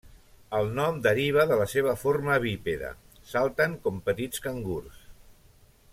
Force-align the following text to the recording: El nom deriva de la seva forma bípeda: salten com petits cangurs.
El 0.59 0.69
nom 0.79 0.95
deriva 1.07 1.43
de 1.51 1.59
la 1.59 1.67
seva 1.73 1.93
forma 2.05 2.39
bípeda: 2.47 2.91
salten 3.35 3.79
com 3.85 4.03
petits 4.09 4.45
cangurs. 4.47 5.09